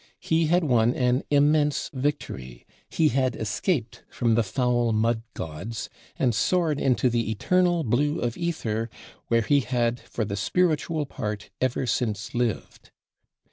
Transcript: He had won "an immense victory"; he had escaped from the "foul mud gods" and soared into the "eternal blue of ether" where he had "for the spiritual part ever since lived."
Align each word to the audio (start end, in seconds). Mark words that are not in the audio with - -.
He 0.19 0.47
had 0.47 0.63
won 0.63 0.95
"an 0.95 1.21
immense 1.29 1.91
victory"; 1.93 2.65
he 2.89 3.09
had 3.09 3.35
escaped 3.35 4.01
from 4.09 4.33
the 4.33 4.41
"foul 4.41 4.91
mud 4.93 5.21
gods" 5.35 5.91
and 6.17 6.33
soared 6.33 6.79
into 6.81 7.07
the 7.07 7.29
"eternal 7.29 7.83
blue 7.83 8.19
of 8.19 8.35
ether" 8.35 8.89
where 9.27 9.43
he 9.43 9.59
had 9.59 9.99
"for 9.99 10.25
the 10.25 10.35
spiritual 10.35 11.05
part 11.05 11.51
ever 11.61 11.85
since 11.85 12.33
lived." 12.33 12.89